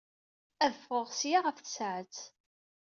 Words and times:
Ad 0.65 0.69
d-ffɣeɣ 0.73 1.07
seg-a 1.19 1.39
ɣef 1.41 1.57
tsaɛet. 1.59 2.17